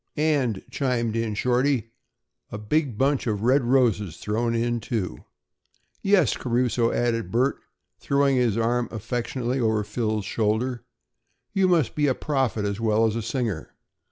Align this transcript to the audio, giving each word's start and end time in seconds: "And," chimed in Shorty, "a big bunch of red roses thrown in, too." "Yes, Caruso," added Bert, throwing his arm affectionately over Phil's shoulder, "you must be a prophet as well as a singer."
"And," 0.17 0.63
chimed 0.71 1.15
in 1.15 1.35
Shorty, 1.35 1.91
"a 2.51 2.57
big 2.57 2.97
bunch 2.97 3.27
of 3.27 3.43
red 3.43 3.63
roses 3.63 4.17
thrown 4.17 4.55
in, 4.55 4.79
too." 4.79 5.25
"Yes, 6.01 6.35
Caruso," 6.35 6.91
added 6.91 7.29
Bert, 7.29 7.57
throwing 7.99 8.35
his 8.35 8.57
arm 8.57 8.87
affectionately 8.89 9.59
over 9.59 9.83
Phil's 9.83 10.25
shoulder, 10.25 10.83
"you 11.53 11.67
must 11.67 11.93
be 11.93 12.07
a 12.07 12.15
prophet 12.15 12.65
as 12.65 12.79
well 12.79 13.05
as 13.05 13.15
a 13.15 13.21
singer." 13.21 13.75